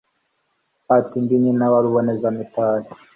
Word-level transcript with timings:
Ati: 0.97 1.17
ndi 1.23 1.35
nyina 1.43 1.65
wa 1.71 1.79
Ruboneza-mitari 1.83 2.87